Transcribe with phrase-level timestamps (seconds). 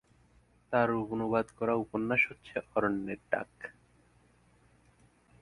[0.73, 3.63] তার অনুবাদ করা উপন্যাস হচ্ছে 'অরণ্যের ডাক'।